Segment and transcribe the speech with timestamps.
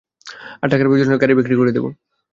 [0.61, 1.89] আর টাকার প্রয়োজন হলে গাড়ি বিক্রি করে দিবো।